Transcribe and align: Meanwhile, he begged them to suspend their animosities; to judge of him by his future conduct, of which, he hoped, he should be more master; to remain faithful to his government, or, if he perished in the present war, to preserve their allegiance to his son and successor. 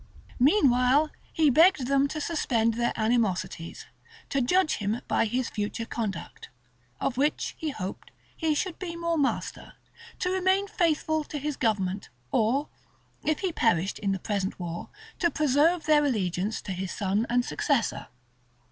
Meanwhile, 0.39 1.11
he 1.31 1.51
begged 1.51 1.85
them 1.85 2.07
to 2.07 2.19
suspend 2.19 2.73
their 2.73 2.91
animosities; 2.95 3.85
to 4.31 4.41
judge 4.41 4.73
of 4.73 4.79
him 4.79 5.01
by 5.07 5.25
his 5.25 5.47
future 5.51 5.85
conduct, 5.85 6.49
of 6.99 7.17
which, 7.17 7.53
he 7.55 7.69
hoped, 7.69 8.09
he 8.35 8.55
should 8.55 8.79
be 8.79 8.95
more 8.95 9.15
master; 9.15 9.73
to 10.17 10.31
remain 10.31 10.67
faithful 10.67 11.23
to 11.25 11.37
his 11.37 11.55
government, 11.55 12.09
or, 12.31 12.67
if 13.23 13.41
he 13.41 13.51
perished 13.51 13.99
in 13.99 14.11
the 14.11 14.17
present 14.17 14.59
war, 14.59 14.89
to 15.19 15.29
preserve 15.29 15.85
their 15.85 16.03
allegiance 16.03 16.63
to 16.63 16.71
his 16.71 16.91
son 16.91 17.27
and 17.29 17.45
successor. 17.45 18.07